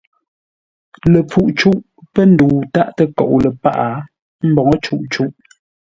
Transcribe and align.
Ləpfuʼ 1.11 1.49
cûʼ 1.59 1.83
pə́ 2.13 2.23
ndəu 2.31 2.55
tâʼ 2.73 2.89
təkoʼ 2.97 3.33
ləpâʼ, 3.43 3.77
ə́ 3.87 3.93
mboŋə́ 4.49 4.75
cûʼ 4.85 5.03
cûʼ. 5.13 5.31